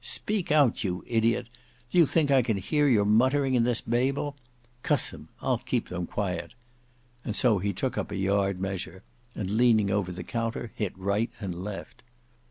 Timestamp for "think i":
2.07-2.41